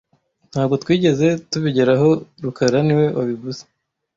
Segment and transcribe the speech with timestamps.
[0.51, 2.09] Ntabwo twigeze tubigeraho
[2.43, 3.61] rukara niwe wabivuze